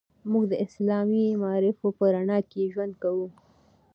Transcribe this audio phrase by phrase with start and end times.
[0.31, 3.27] موږ د اسلامي معارفو په رڼا کې ژوند کوو.